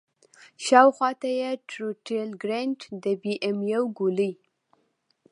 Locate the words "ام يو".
3.47-3.83